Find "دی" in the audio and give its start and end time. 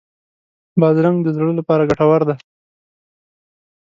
2.29-2.35